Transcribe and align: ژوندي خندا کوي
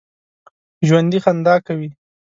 ژوندي 0.87 1.19
خندا 1.23 1.55
کوي 1.65 1.89